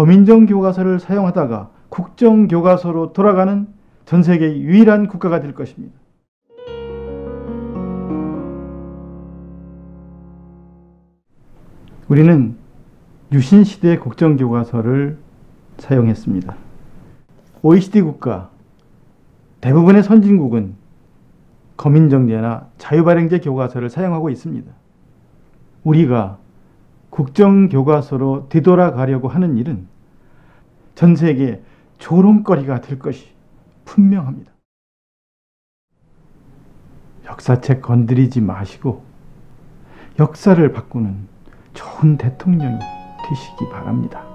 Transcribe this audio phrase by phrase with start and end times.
[0.00, 3.66] 거민정 교과서를 사용하다가 국정 교과서로 돌아가는
[4.06, 5.94] 전 세계 유일한 국가가 될 것입니다.
[12.08, 12.56] 우리는
[13.30, 15.18] 유신 시대 국정 교과서를
[15.76, 16.56] 사용했습니다.
[17.60, 18.48] OECD 국가
[19.60, 20.76] 대부분의 선진국은
[21.76, 24.72] 거민정제나 자유발행제 교과서를 사용하고 있습니다.
[25.84, 26.38] 우리가
[27.10, 29.86] 국정교과서로 뒤돌아가려고 하는 일은
[31.00, 31.62] 전 세계
[31.96, 33.32] 조롱거리가 될 것이
[33.86, 34.52] 분명합니다.
[37.24, 39.02] 역사책 건드리지 마시고
[40.18, 41.26] 역사를 바꾸는
[41.72, 42.78] 좋은 대통령이
[43.26, 44.29] 되시기 바랍니다.